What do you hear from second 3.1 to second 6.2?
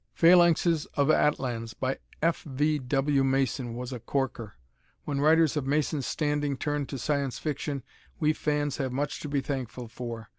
Mason, was a corker. When writers of Mason's